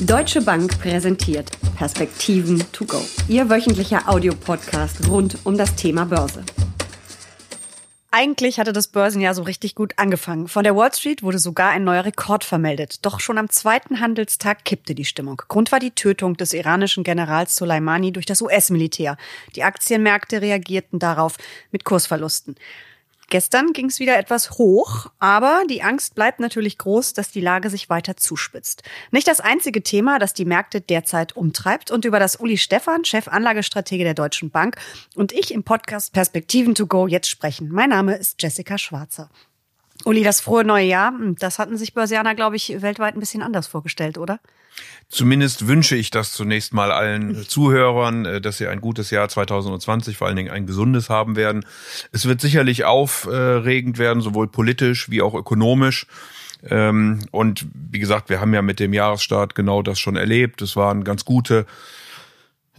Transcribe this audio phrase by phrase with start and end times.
[0.00, 3.04] Deutsche Bank präsentiert Perspektiven to go.
[3.26, 6.44] Ihr wöchentlicher Audiopodcast rund um das Thema Börse.
[8.12, 10.46] Eigentlich hatte das Börsenjahr so richtig gut angefangen.
[10.46, 13.04] Von der Wall Street wurde sogar ein neuer Rekord vermeldet.
[13.04, 15.42] Doch schon am zweiten Handelstag kippte die Stimmung.
[15.48, 19.16] Grund war die Tötung des iranischen Generals Soleimani durch das US-Militär.
[19.56, 21.38] Die Aktienmärkte reagierten darauf
[21.72, 22.54] mit Kursverlusten.
[23.30, 27.68] Gestern ging es wieder etwas hoch, aber die Angst bleibt natürlich groß, dass die Lage
[27.68, 28.82] sich weiter zuspitzt.
[29.10, 34.02] Nicht das einzige Thema, das die Märkte derzeit umtreibt und über das Uli Stephan, Chefanlagestratege
[34.02, 34.76] der Deutschen Bank
[35.14, 37.68] und ich im Podcast Perspektiven to go jetzt sprechen.
[37.70, 39.28] Mein Name ist Jessica Schwarzer.
[40.04, 43.66] Uli, das frohe neue Jahr, das hatten sich Börsianer, glaube ich, weltweit ein bisschen anders
[43.66, 44.40] vorgestellt, oder?
[45.08, 50.16] Zumindest wünsche ich das zunächst mal allen Zuhörern, äh, dass sie ein gutes Jahr 2020,
[50.16, 51.64] vor allen Dingen ein gesundes haben werden.
[52.12, 56.06] Es wird sicherlich aufregend werden, sowohl politisch wie auch ökonomisch.
[56.68, 60.60] Ähm, und wie gesagt, wir haben ja mit dem Jahresstart genau das schon erlebt.
[60.60, 61.66] Es waren ganz gute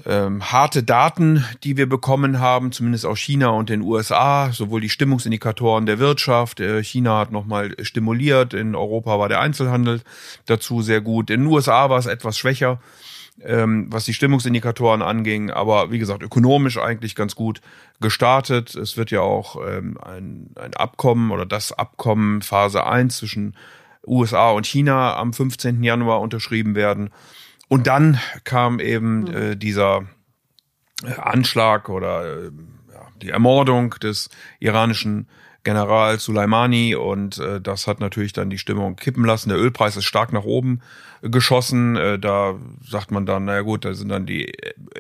[0.06, 4.90] ähm, harte Daten, die wir bekommen haben, zumindest aus China und den USA, sowohl die
[4.90, 6.60] Stimmungsindikatoren der Wirtschaft.
[6.60, 10.02] Äh, China hat nochmal stimuliert, in Europa war der Einzelhandel
[10.46, 11.30] dazu sehr gut.
[11.30, 12.80] In den USA war es etwas schwächer,
[13.44, 17.62] ähm, was die Stimmungsindikatoren anging, aber wie gesagt, ökonomisch eigentlich ganz gut
[18.00, 18.76] gestartet.
[18.76, 23.56] Es wird ja auch ähm, ein, ein Abkommen oder das Abkommen Phase 1 zwischen
[24.08, 25.84] USA und China am 15.
[25.84, 27.10] Januar unterschrieben werden.
[27.70, 29.36] Und dann kam eben hm.
[29.36, 30.04] äh, dieser
[31.04, 32.52] äh, Anschlag oder äh,
[33.22, 35.28] die Ermordung des iranischen
[35.64, 39.50] General Soleimani und äh, das hat natürlich dann die Stimmung kippen lassen.
[39.50, 40.82] Der Ölpreis ist stark nach oben
[41.22, 41.96] geschossen.
[41.96, 42.56] Äh, da
[42.88, 44.52] sagt man dann, naja gut, da sind dann die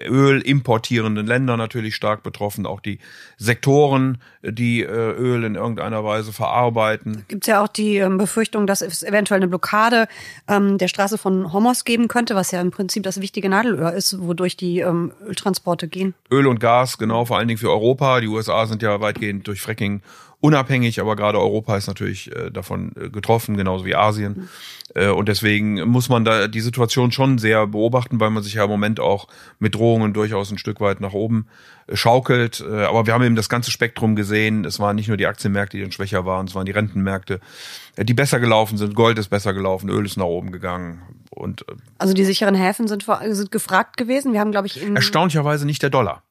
[0.05, 2.99] ölimportierenden Länder natürlich stark betroffen, auch die
[3.37, 7.25] Sektoren, die äh, Öl in irgendeiner Weise verarbeiten.
[7.27, 10.07] Gibt es ja auch die ähm, Befürchtung, dass es eventuell eine Blockade
[10.47, 14.19] ähm, der Straße von Homos geben könnte, was ja im Prinzip das wichtige Nadelöhr ist,
[14.21, 16.13] wodurch die ähm, Öltransporte gehen.
[16.31, 18.19] Öl und Gas, genau, vor allen Dingen für Europa.
[18.21, 20.01] Die USA sind ja weitgehend durch Fracking
[20.41, 24.33] unabhängig, aber gerade Europa ist natürlich äh, davon äh, getroffen, genauso wie Asien.
[24.33, 24.49] Mhm.
[24.95, 28.63] Äh, und deswegen muss man da die Situation schon sehr beobachten, weil man sich ja
[28.63, 29.27] im Moment auch
[29.59, 31.47] mit Drohungen durchaus ein Stück weit nach oben
[31.87, 32.63] äh, schaukelt.
[32.67, 34.65] Äh, aber wir haben eben das ganze Spektrum gesehen.
[34.65, 37.39] Es waren nicht nur die Aktienmärkte, die dann schwächer waren, es waren die Rentenmärkte,
[37.95, 38.95] äh, die besser gelaufen sind.
[38.95, 41.01] Gold ist besser gelaufen, Öl ist nach oben gegangen.
[41.29, 41.65] Und,
[41.97, 44.33] also die sicheren Häfen sind, sind gefragt gewesen.
[44.33, 46.23] Wir haben, glaube ich, in erstaunlicherweise nicht der Dollar.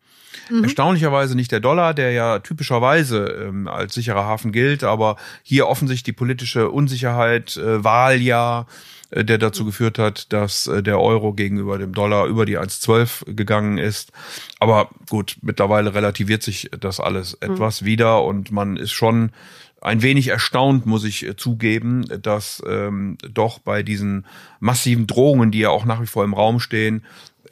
[0.51, 0.65] Mhm.
[0.65, 6.05] Erstaunlicherweise nicht der Dollar, der ja typischerweise ähm, als sicherer Hafen gilt, aber hier offensichtlich
[6.05, 8.67] die politische Unsicherheit, äh, Wahljahr,
[9.11, 13.79] der dazu geführt hat, dass äh, der Euro gegenüber dem Dollar über die 1,12 gegangen
[13.79, 14.13] ist.
[14.61, 17.55] Aber gut, mittlerweile relativiert sich das alles mhm.
[17.55, 17.87] etwas mhm.
[17.87, 19.33] wieder und man ist schon
[19.81, 24.27] ein wenig erstaunt, muss ich äh, zugeben, dass ähm, doch bei diesen
[24.61, 27.05] massiven Drohungen, die ja auch nach wie vor im Raum stehen,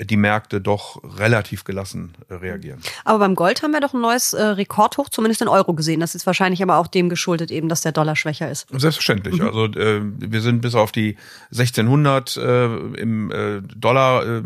[0.04, 2.80] die Märkte doch relativ gelassen äh, reagieren.
[3.04, 6.00] Aber beim Gold haben wir doch ein neues äh, Rekordhoch, zumindest in Euro gesehen.
[6.00, 8.66] Das ist wahrscheinlich aber auch dem geschuldet, eben, dass der Dollar schwächer ist.
[8.70, 9.40] Selbstverständlich.
[9.40, 9.46] Mhm.
[9.46, 11.16] Also äh, wir sind bis auf die
[11.52, 12.66] 1600 äh,
[13.00, 14.42] im äh, Dollar äh,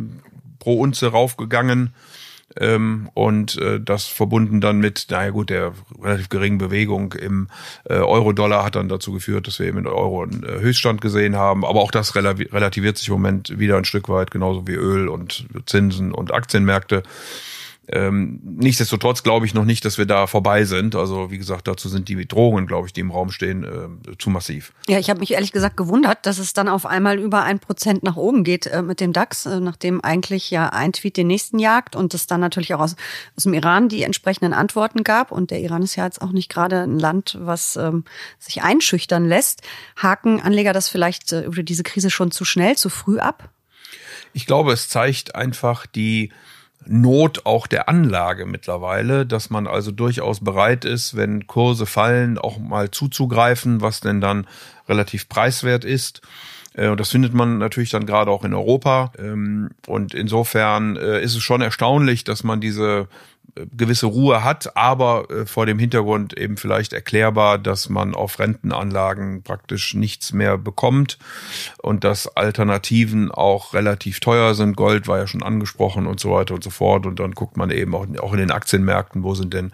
[0.58, 1.94] pro Unze raufgegangen.
[2.56, 5.72] Ähm, und äh, das verbunden dann mit, naja gut, der
[6.02, 7.48] relativ geringen Bewegung im
[7.84, 11.36] äh, Euro-Dollar hat dann dazu geführt, dass wir eben in Euro einen äh, Höchststand gesehen
[11.36, 11.64] haben.
[11.64, 15.46] Aber auch das relativiert sich im Moment wieder ein Stück weit, genauso wie Öl und
[15.66, 17.02] Zinsen und Aktienmärkte.
[17.92, 20.94] Ähm, nichtsdestotrotz glaube ich noch nicht, dass wir da vorbei sind.
[20.94, 24.30] Also wie gesagt, dazu sind die Drohungen, glaube ich, die im Raum stehen, äh, zu
[24.30, 24.72] massiv.
[24.88, 28.02] Ja, ich habe mich ehrlich gesagt gewundert, dass es dann auf einmal über ein Prozent
[28.02, 31.58] nach oben geht äh, mit dem DAX, äh, nachdem eigentlich ja ein Tweet den nächsten
[31.58, 32.94] jagt und es dann natürlich auch aus,
[33.36, 35.32] aus dem Iran die entsprechenden Antworten gab.
[35.32, 38.04] Und der Iran ist ja jetzt auch nicht gerade ein Land, was ähm,
[38.38, 39.62] sich einschüchtern lässt.
[39.96, 43.50] Haken Anleger das vielleicht äh, über diese Krise schon zu schnell, zu früh ab?
[44.32, 46.30] Ich glaube, es zeigt einfach die
[46.86, 52.58] Not auch der Anlage mittlerweile, dass man also durchaus bereit ist, wenn Kurse fallen, auch
[52.58, 54.46] mal zuzugreifen, was denn dann
[54.88, 56.22] relativ preiswert ist.
[56.74, 59.12] Äh, und das findet man natürlich dann gerade auch in Europa.
[59.18, 63.08] Ähm, und insofern äh, ist es schon erstaunlich, dass man diese
[63.76, 69.42] gewisse Ruhe hat, aber äh, vor dem Hintergrund eben vielleicht erklärbar, dass man auf Rentenanlagen
[69.42, 71.18] praktisch nichts mehr bekommt
[71.82, 74.76] und dass Alternativen auch relativ teuer sind.
[74.76, 77.06] Gold war ja schon angesprochen und so weiter und so fort.
[77.06, 79.72] Und dann guckt man eben auch, auch in den Aktienmärkten, wo sind denn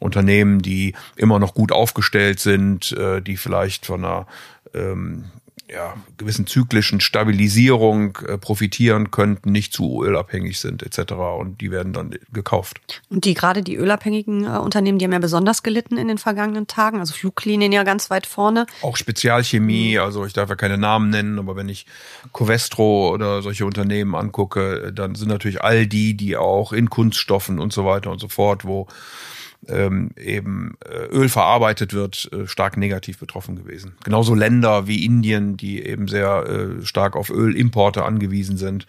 [0.00, 4.26] Unternehmen, die immer noch gut aufgestellt sind, äh, die vielleicht von einer
[4.74, 5.24] ähm,
[5.72, 11.12] ja, gewissen zyklischen Stabilisierung äh, profitieren könnten, nicht zu ölabhängig sind etc.
[11.38, 12.80] Und die werden dann gekauft.
[13.08, 16.66] Und die gerade die ölabhängigen äh, Unternehmen, die haben ja besonders gelitten in den vergangenen
[16.66, 16.98] Tagen.
[16.98, 18.66] Also Fluglinien ja ganz weit vorne.
[18.82, 21.86] Auch Spezialchemie, also ich darf ja keine Namen nennen, aber wenn ich
[22.32, 27.72] Covestro oder solche Unternehmen angucke, dann sind natürlich all die, die auch in Kunststoffen und
[27.72, 28.88] so weiter und so fort, wo
[29.68, 33.94] ähm, eben äh, Öl verarbeitet wird, äh, stark negativ betroffen gewesen.
[34.04, 38.86] Genauso Länder wie Indien, die eben sehr äh, stark auf Ölimporte angewiesen sind,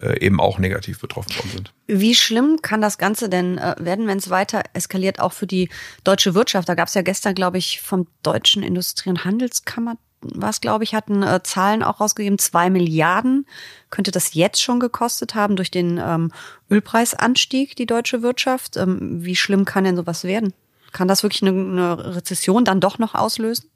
[0.00, 1.72] äh, eben auch negativ betroffen worden sind.
[1.86, 5.68] Wie schlimm kann das Ganze denn äh, werden, wenn es weiter eskaliert, auch für die
[6.04, 6.68] deutsche Wirtschaft?
[6.68, 9.96] Da gab es ja gestern, glaube ich, vom Deutschen Industrie- und Handelskammer
[10.34, 13.46] was, glaube ich, hatten äh, Zahlen auch rausgegeben, zwei Milliarden
[13.90, 16.32] könnte das jetzt schon gekostet haben durch den ähm,
[16.70, 18.76] Ölpreisanstieg, die deutsche Wirtschaft.
[18.76, 20.52] Ähm, wie schlimm kann denn sowas werden?
[20.92, 23.70] Kann das wirklich eine, eine Rezession dann doch noch auslösen?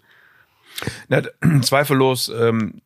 [1.09, 1.23] Na,
[1.63, 2.81] zweifellos ähm,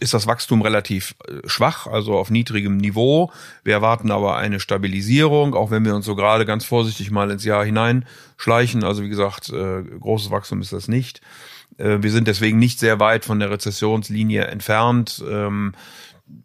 [0.00, 3.32] ist das Wachstum relativ äh, schwach, also auf niedrigem Niveau.
[3.64, 7.44] Wir erwarten aber eine Stabilisierung, auch wenn wir uns so gerade ganz vorsichtig mal ins
[7.44, 8.84] Jahr hineinschleichen.
[8.84, 11.20] Also wie gesagt, äh, großes Wachstum ist das nicht.
[11.78, 15.24] Äh, wir sind deswegen nicht sehr weit von der Rezessionslinie entfernt.
[15.28, 15.72] Ähm,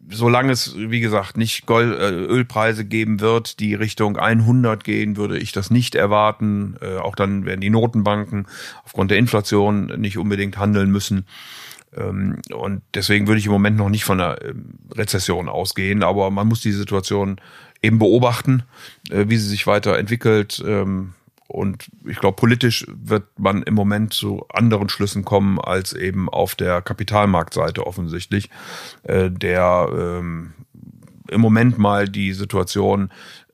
[0.08, 5.52] solange es, wie gesagt, nicht äh, Ölpreise geben wird, die Richtung 100 gehen, würde ich
[5.52, 6.76] das nicht erwarten.
[6.80, 8.46] Äh, auch dann werden die Notenbanken
[8.84, 11.26] aufgrund der Inflation nicht unbedingt handeln müssen.
[11.94, 16.30] Ähm, und deswegen würde ich im Moment noch nicht von einer ähm, Rezession ausgehen, aber
[16.30, 17.40] man muss die Situation
[17.82, 18.62] eben beobachten,
[19.10, 20.64] wie sie sich weiterentwickelt.
[20.66, 21.12] Ähm,
[21.46, 26.54] und ich glaube, politisch wird man im Moment zu anderen Schlüssen kommen als eben auf
[26.54, 28.50] der Kapitalmarktseite offensichtlich,
[29.02, 30.54] äh, der ähm,
[31.28, 33.10] im Moment mal die Situation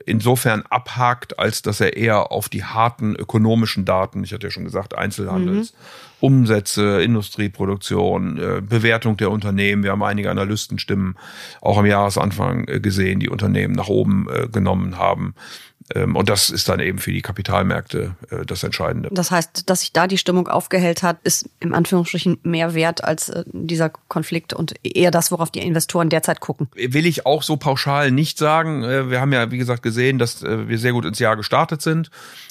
[0.07, 4.65] insofern abhakt, als dass er eher auf die harten ökonomischen Daten, ich hatte ja schon
[4.65, 5.77] gesagt, Einzelhandels, mhm.
[6.21, 9.83] Umsätze, Industrieproduktion, äh, Bewertung der Unternehmen.
[9.83, 11.17] Wir haben einige Analystenstimmen
[11.61, 15.35] auch am Jahresanfang äh, gesehen, die Unternehmen nach oben äh, genommen haben.
[15.95, 19.09] Ähm, und das ist dann eben für die Kapitalmärkte äh, das Entscheidende.
[19.13, 23.29] Das heißt, dass sich da die Stimmung aufgehellt hat, ist im Anführungsstrichen mehr wert als
[23.29, 26.69] äh, dieser Konflikt und eher das, worauf die Investoren derzeit gucken.
[26.75, 28.85] Will ich auch so pauschal nicht sagen.
[28.85, 32.11] Äh, wir haben ja, wie gesagt, gesehen, dass wir sehr gut ins Jahr gestartet sind.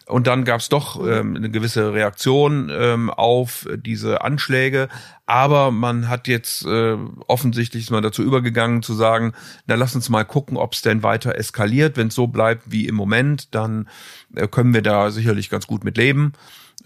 [0.09, 4.89] Und dann gab es doch ähm, eine gewisse Reaktion ähm, auf diese Anschläge.
[5.27, 6.97] Aber man hat jetzt äh,
[7.27, 9.33] offensichtlich ist man dazu übergegangen zu sagen,
[9.68, 11.95] na lass uns mal gucken, ob es denn weiter eskaliert.
[11.95, 13.87] Wenn es so bleibt wie im Moment, dann
[14.35, 16.33] äh, können wir da sicherlich ganz gut mit leben.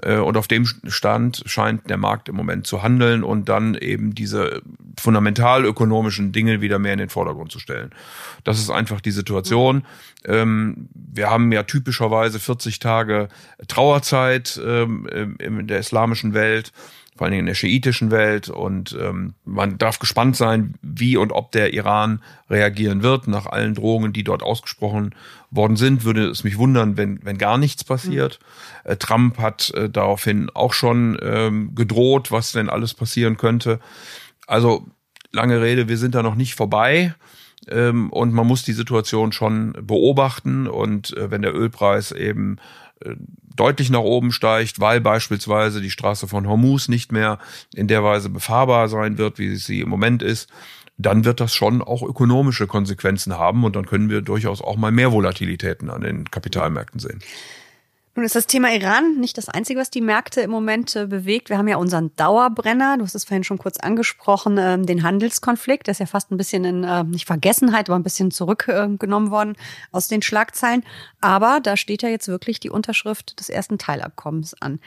[0.01, 4.15] Äh, und auf dem Stand scheint der Markt im Moment zu handeln und dann eben
[4.15, 4.61] diese
[4.99, 7.91] fundamental ökonomischen Dinge wieder mehr in den Vordergrund zu stellen.
[8.43, 9.85] Das ist einfach die Situation.
[10.25, 13.27] Ähm, wir haben ja typischerweise 40 Tage
[13.67, 16.71] Trauerzeit ähm, in der islamischen Welt
[17.15, 18.49] vor allen Dingen in der schiitischen Welt.
[18.49, 23.27] Und ähm, man darf gespannt sein, wie und ob der Iran reagieren wird.
[23.27, 25.13] Nach allen Drohungen, die dort ausgesprochen
[25.51, 28.39] worden sind, würde es mich wundern, wenn, wenn gar nichts passiert.
[28.83, 28.91] Mhm.
[28.91, 33.79] Äh, Trump hat äh, daraufhin auch schon ähm, gedroht, was denn alles passieren könnte.
[34.47, 34.87] Also
[35.31, 37.13] lange Rede, wir sind da noch nicht vorbei.
[37.69, 40.67] Ähm, und man muss die Situation schon beobachten.
[40.67, 42.57] Und äh, wenn der Ölpreis eben
[43.55, 47.39] deutlich nach oben steigt, weil beispielsweise die Straße von Hormuz nicht mehr
[47.75, 50.49] in der Weise befahrbar sein wird, wie sie im Moment ist,
[50.97, 54.91] dann wird das schon auch ökonomische Konsequenzen haben und dann können wir durchaus auch mal
[54.91, 57.19] mehr Volatilitäten an den Kapitalmärkten sehen.
[58.15, 61.49] Nun ist das Thema Iran nicht das Einzige, was die Märkte im Moment äh, bewegt.
[61.49, 65.87] Wir haben ja unseren Dauerbrenner, du hast es vorhin schon kurz angesprochen, äh, den Handelskonflikt.
[65.87, 69.55] Der ist ja fast ein bisschen in, äh, nicht Vergessenheit, aber ein bisschen zurückgenommen worden
[69.91, 70.83] aus den Schlagzeilen.
[71.21, 74.79] Aber da steht ja jetzt wirklich die Unterschrift des ersten Teilabkommens an.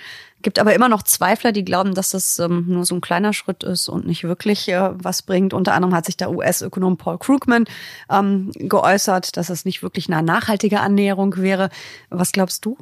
[0.42, 3.64] Gibt aber immer noch Zweifler, die glauben, dass das ähm, nur so ein kleiner Schritt
[3.64, 5.52] ist und nicht wirklich äh, was bringt.
[5.52, 7.64] Unter anderem hat sich der US-Ökonom Paul Krugman
[8.08, 11.70] ähm, geäußert, dass es nicht wirklich eine nachhaltige Annäherung wäre.
[12.08, 12.78] Was glaubst du?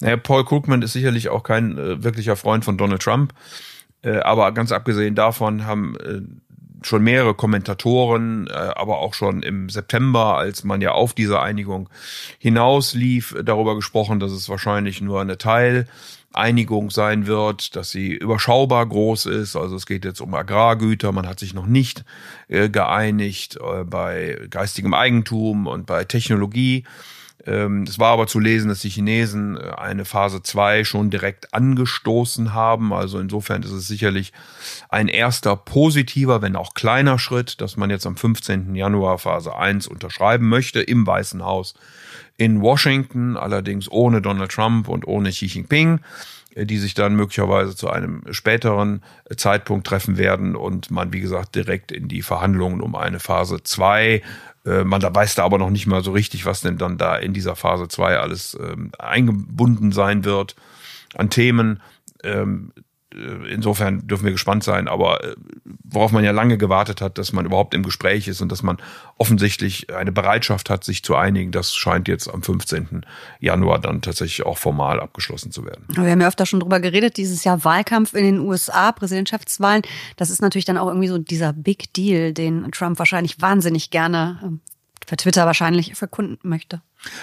[0.00, 3.32] Naja, Paul Krugman ist sicherlich auch kein äh, wirklicher Freund von Donald Trump.
[4.02, 6.20] Äh, aber ganz abgesehen davon haben äh,
[6.82, 11.88] schon mehrere Kommentatoren, äh, aber auch schon im September, als man ja auf diese Einigung
[12.38, 18.86] hinaus lief, darüber gesprochen, dass es wahrscheinlich nur eine Teileinigung sein wird, dass sie überschaubar
[18.86, 19.56] groß ist.
[19.56, 21.12] Also es geht jetzt um Agrargüter.
[21.12, 22.04] Man hat sich noch nicht
[22.48, 26.84] äh, geeinigt äh, bei geistigem Eigentum und bei Technologie.
[27.44, 31.52] Ähm, es war aber zu lesen, dass die Chinesen äh, eine Phase 2 schon direkt
[31.52, 32.92] angestoßen haben.
[32.92, 34.32] Also insofern ist es sicherlich
[34.88, 38.74] ein erster positiver, wenn auch kleiner Schritt, dass man jetzt am 15.
[38.74, 41.74] Januar Phase 1 unterschreiben möchte im Weißen Haus
[42.36, 46.00] in Washington, allerdings ohne Donald Trump und ohne Xi Jinping.
[46.64, 49.02] Die sich dann möglicherweise zu einem späteren
[49.36, 54.22] Zeitpunkt treffen werden und man, wie gesagt, direkt in die Verhandlungen um eine Phase 2
[54.66, 57.16] äh, man da weiß da aber noch nicht mal so richtig, was denn dann da
[57.16, 60.56] in dieser Phase 2 alles ähm, eingebunden sein wird
[61.14, 61.80] an Themen.
[62.24, 62.80] Ähm, äh,
[63.48, 65.34] insofern dürfen wir gespannt sein, aber äh,
[65.84, 68.78] worauf man ja lange gewartet hat, dass man überhaupt im Gespräch ist und dass man
[69.18, 73.06] offensichtlich eine Bereitschaft hat, sich zu einigen, das scheint jetzt am 15.
[73.40, 75.84] Januar dann tatsächlich auch formal abgeschlossen zu werden.
[75.88, 79.82] Wir haben ja öfter schon drüber geredet, dieses Jahr Wahlkampf in den USA, Präsidentschaftswahlen,
[80.16, 84.60] das ist natürlich dann auch irgendwie so dieser Big Deal, den Trump wahrscheinlich wahnsinnig gerne
[85.06, 86.82] per Twitter wahrscheinlich verkunden möchte.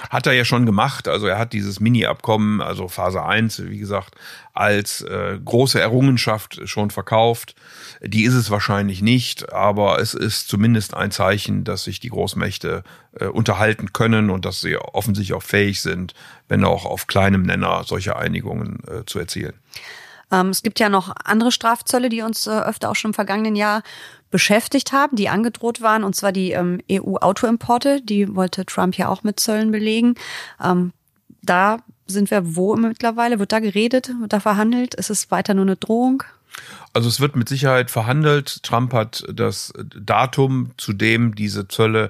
[0.10, 1.08] Hat er ja schon gemacht.
[1.08, 4.16] Also er hat dieses Mini-Abkommen, also Phase 1, wie gesagt,
[4.54, 7.56] als äh, große Errungenschaft schon verkauft.
[8.02, 12.84] Die ist es wahrscheinlich nicht, aber es ist zumindest ein Zeichen, dass sich die Großmächte
[13.20, 16.14] äh, unterhalten können und dass sie offensichtlich auch fähig sind,
[16.48, 19.54] wenn auch auf kleinem Nenner solche Einigungen äh, zu erzielen.
[20.32, 23.56] Ähm, es gibt ja noch andere Strafzölle, die uns äh, öfter auch schon im vergangenen
[23.56, 23.84] Jahr
[24.34, 28.02] beschäftigt haben, die angedroht waren, und zwar die ähm, EU-Autoimporte.
[28.02, 30.16] Die wollte Trump ja auch mit Zöllen belegen.
[30.60, 30.92] Ähm,
[31.44, 33.38] da sind wir wo mittlerweile?
[33.38, 34.10] Wird da geredet?
[34.20, 34.96] Wird da verhandelt?
[34.96, 36.24] Ist es weiter nur eine Drohung?
[36.94, 38.64] Also es wird mit Sicherheit verhandelt.
[38.64, 42.10] Trump hat das Datum, zu dem diese Zölle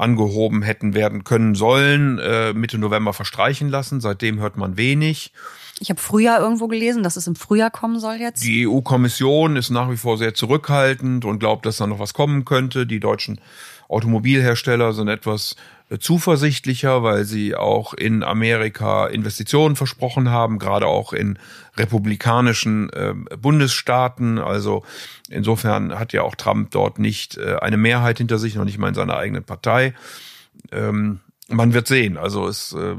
[0.00, 4.00] angehoben hätten werden können sollen, äh, Mitte November verstreichen lassen.
[4.00, 5.32] Seitdem hört man wenig.
[5.80, 8.42] Ich habe Frühjahr irgendwo gelesen, dass es im Frühjahr kommen soll jetzt.
[8.42, 12.44] Die EU-Kommission ist nach wie vor sehr zurückhaltend und glaubt, dass da noch was kommen
[12.44, 12.86] könnte.
[12.86, 13.40] Die deutschen
[13.88, 15.56] Automobilhersteller sind etwas
[15.90, 21.38] äh, zuversichtlicher, weil sie auch in Amerika Investitionen versprochen haben, gerade auch in
[21.76, 24.38] republikanischen äh, Bundesstaaten.
[24.38, 24.84] Also
[25.30, 28.88] insofern hat ja auch Trump dort nicht äh, eine Mehrheit hinter sich, noch nicht mal
[28.88, 29.94] in seiner eigenen Partei.
[30.70, 32.18] Ähm, man wird sehen.
[32.18, 32.96] Also es äh,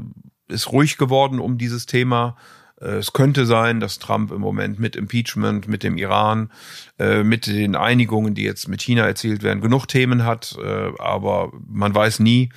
[0.48, 2.36] ist ruhig geworden um dieses Thema.
[2.80, 6.50] Äh, es könnte sein, dass Trump im Moment mit Impeachment, mit dem Iran,
[6.98, 11.52] äh, mit den Einigungen, die jetzt mit China erzielt werden, genug Themen hat, äh, aber
[11.68, 12.50] man weiß nie.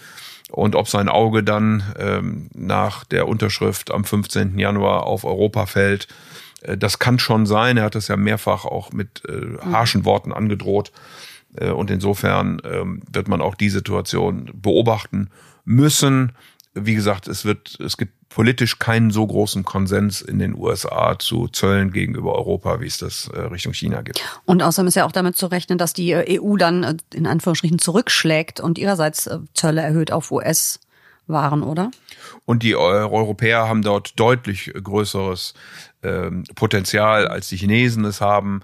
[0.49, 4.59] Und ob sein Auge dann ähm, nach der Unterschrift am 15.
[4.59, 6.07] Januar auf Europa fällt,
[6.77, 7.77] das kann schon sein.
[7.77, 9.23] Er hat das ja mehrfach auch mit
[9.65, 10.93] harschen Worten angedroht.
[11.59, 15.29] Und insofern ähm, wird man auch die Situation beobachten
[15.65, 16.33] müssen
[16.73, 21.47] wie gesagt, es wird, es gibt politisch keinen so großen Konsens in den USA zu
[21.47, 24.23] Zöllen gegenüber Europa, wie es das äh, Richtung China gibt.
[24.45, 27.27] Und außerdem ist ja auch damit zu rechnen, dass die äh, EU dann äh, in
[27.27, 30.79] Anführungsstrichen zurückschlägt und ihrerseits Zölle erhöht auf US
[31.27, 31.91] waren, oder?
[32.45, 35.53] Und die Europäer haben dort deutlich größeres
[36.03, 38.61] ähm, Potenzial, als die Chinesen es haben.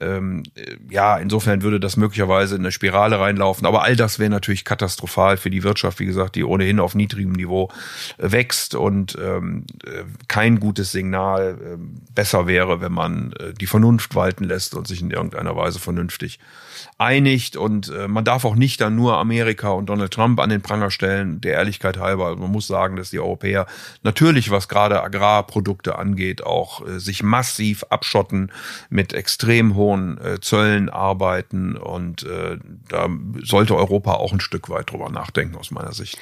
[0.00, 0.44] Ähm,
[0.90, 3.66] ja, insofern würde das möglicherweise in eine Spirale reinlaufen.
[3.66, 7.32] Aber all das wäre natürlich katastrophal für die Wirtschaft, wie gesagt, die ohnehin auf niedrigem
[7.32, 7.70] Niveau
[8.18, 11.58] äh, wächst und ähm, äh, kein gutes Signal.
[11.60, 11.78] Äh,
[12.14, 16.38] besser wäre, wenn man äh, die Vernunft walten lässt und sich in irgendeiner Weise vernünftig
[16.98, 17.56] einigt.
[17.56, 20.90] Und äh, man darf auch nicht dann nur Amerika und Donald Trump an den Pranger
[20.90, 22.26] stellen, der Ehrlichkeit halber.
[22.26, 23.66] Also man muss sagen, dass die Europäer
[24.02, 28.52] natürlich, was gerade Agrarprodukte angeht, auch äh, sich massiv abschotten
[28.90, 31.76] mit extrem hohen äh, Zöllen arbeiten.
[31.76, 32.58] Und äh,
[32.88, 33.08] da
[33.42, 36.18] sollte Europa auch ein Stück weit drüber nachdenken, aus meiner Sicht.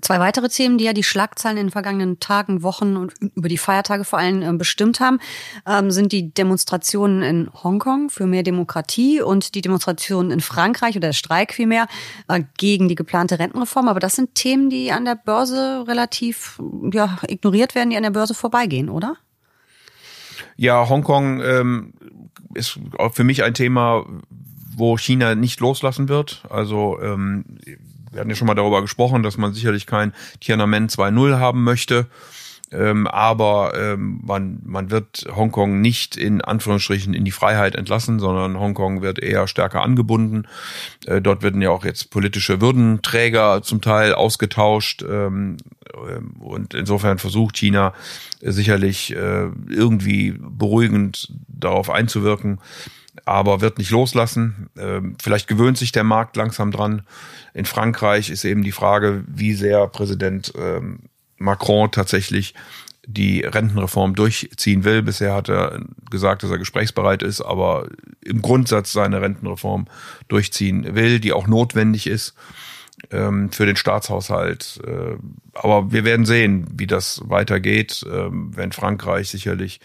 [0.00, 3.58] Zwei weitere Themen, die ja die Schlagzeilen in den vergangenen Tagen, Wochen und über die
[3.58, 5.18] Feiertage vor allem äh, bestimmt haben,
[5.66, 11.08] ähm, sind die Demonstrationen in Hongkong für mehr Demokratie und die Demonstrationen in Frankreich oder
[11.08, 11.86] der Streik vielmehr
[12.28, 13.88] äh, gegen die geplante Rentenreform.
[13.88, 16.60] Aber das sind Themen, die an der Börse relativ
[16.92, 19.16] ja, ignoriert werden, die an der Börse vorbeigehen, oder?
[20.56, 21.92] Ja, Hongkong ähm,
[22.54, 24.04] ist auch für mich ein Thema,
[24.76, 26.44] wo China nicht loslassen wird.
[26.48, 27.44] Also ähm,
[28.10, 32.06] wir hatten ja schon mal darüber gesprochen, dass man sicherlich kein Tiananmen 2.0 haben möchte.
[32.74, 38.58] Ähm, aber ähm, man, man wird Hongkong nicht in Anführungsstrichen in die Freiheit entlassen, sondern
[38.58, 40.46] Hongkong wird eher stärker angebunden.
[41.06, 45.04] Äh, dort werden ja auch jetzt politische Würdenträger zum Teil ausgetauscht.
[45.08, 45.56] Ähm,
[46.08, 47.94] ähm und insofern versucht China
[48.40, 52.58] äh, sicherlich äh, irgendwie beruhigend darauf einzuwirken
[53.24, 54.68] aber wird nicht loslassen.
[54.76, 57.02] Ähm, vielleicht gewöhnt sich der Markt langsam dran.
[57.54, 60.98] In Frankreich ist eben die Frage, wie sehr Präsident ähm,
[61.44, 62.54] Macron tatsächlich
[63.06, 65.02] die Rentenreform durchziehen will.
[65.02, 67.88] Bisher hat er gesagt, dass er gesprächsbereit ist, aber
[68.24, 69.86] im Grundsatz seine Rentenreform
[70.28, 72.34] durchziehen will, die auch notwendig ist
[73.10, 74.80] ähm, für den Staatshaushalt.
[74.86, 75.16] Äh,
[75.54, 79.80] aber wir werden sehen, wie das weitergeht, ähm, wenn Frankreich sicherlich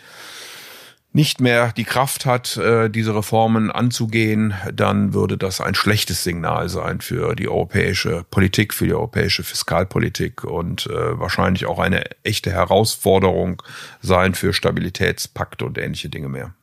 [1.11, 6.69] nicht mehr die Kraft hat, äh, diese Reformen anzugehen, dann würde das ein schlechtes Signal
[6.69, 12.51] sein für die europäische Politik, für die europäische Fiskalpolitik und äh, wahrscheinlich auch eine echte
[12.51, 13.63] Herausforderung
[14.01, 16.53] sein für Stabilitätspakt und ähnliche Dinge mehr.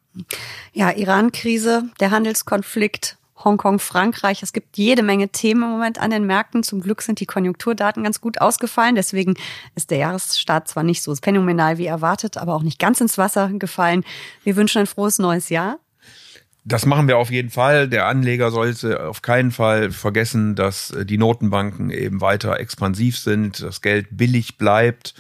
[0.72, 4.43] Ja, Iran-Krise, der Handelskonflikt, Hongkong, Frankreich.
[4.43, 6.62] Es gibt jede Menge Themen im Moment an den Märkten.
[6.62, 8.95] Zum Glück sind die Konjunkturdaten ganz gut ausgefallen.
[8.95, 9.35] Deswegen
[9.75, 13.50] ist der Jahresstart zwar nicht so phänomenal wie erwartet, aber auch nicht ganz ins Wasser
[13.52, 14.05] gefallen.
[14.45, 15.78] Wir wünschen ein frohes neues Jahr.
[16.64, 17.88] Das machen wir auf jeden Fall.
[17.88, 23.83] Der Anleger sollte auf keinen Fall vergessen, dass die Notenbanken eben weiter expansiv sind, das
[23.83, 25.14] Geld billig bleibt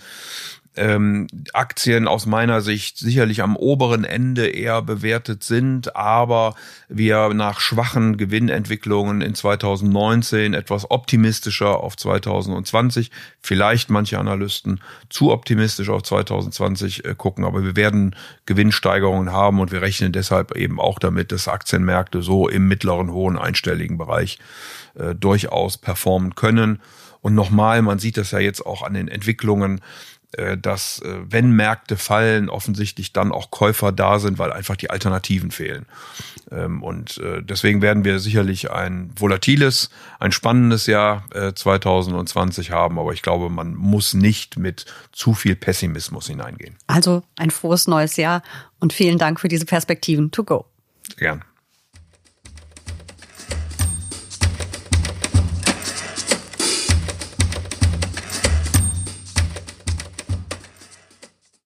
[0.76, 6.54] ähm, Aktien aus meiner Sicht sicherlich am oberen Ende eher bewertet sind, aber
[6.88, 15.88] wir nach schwachen Gewinnentwicklungen in 2019 etwas optimistischer auf 2020, vielleicht manche Analysten zu optimistisch
[15.88, 18.14] auf 2020 äh, gucken, aber wir werden
[18.44, 23.38] Gewinnsteigerungen haben und wir rechnen deshalb eben auch damit, dass Aktienmärkte so im mittleren, hohen
[23.38, 24.38] einstelligen Bereich
[24.94, 26.80] äh, durchaus performen können.
[27.20, 29.80] Und nochmal, man sieht das ja jetzt auch an den Entwicklungen,
[30.56, 35.50] dass äh, wenn Märkte fallen, offensichtlich dann auch Käufer da sind, weil einfach die Alternativen
[35.50, 35.86] fehlen.
[36.50, 41.24] Ähm, und äh, deswegen werden wir sicherlich ein volatiles, ein spannendes Jahr
[41.54, 46.76] 2020 haben, aber ich glaube, man muss nicht mit zu viel Pessimismus hineingehen.
[46.86, 48.42] Also ein frohes neues Jahr
[48.78, 50.66] und vielen Dank für diese Perspektiven to go.
[51.16, 51.44] Gern.